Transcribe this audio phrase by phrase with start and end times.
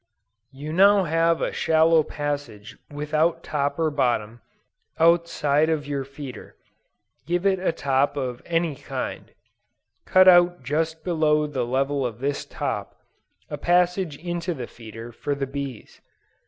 [0.51, 0.75] You
[1.05, 4.41] have now a shallow passage without top or bottom,
[4.97, 6.55] outside of your feeder;
[7.27, 9.31] give it a top of any kind;
[10.07, 12.95] cut out just below the level of this top,
[13.47, 16.01] a passage into the feeder for the bees.